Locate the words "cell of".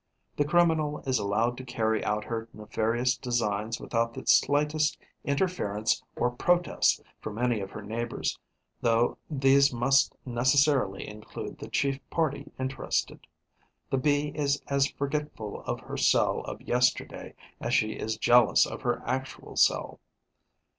15.97-16.63